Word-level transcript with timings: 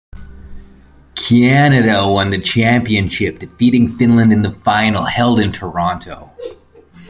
Canada 1.13 2.09
won 2.09 2.31
the 2.31 2.41
championship, 2.41 3.37
defeating 3.37 3.87
Finland 3.87 4.33
in 4.33 4.41
the 4.41 4.51
final, 4.65 5.05
held 5.05 5.39
in 5.39 5.51
Toronto. 5.51 6.31